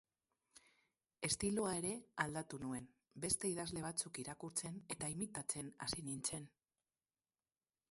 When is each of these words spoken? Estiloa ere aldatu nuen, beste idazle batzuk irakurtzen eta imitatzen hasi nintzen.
Estiloa 1.27 1.73
ere 1.81 1.91
aldatu 2.25 2.59
nuen, 2.63 2.87
beste 3.27 3.53
idazle 3.53 3.85
batzuk 3.85 4.19
irakurtzen 4.25 4.83
eta 4.97 5.13
imitatzen 5.19 5.73
hasi 5.87 6.09
nintzen. 6.11 6.51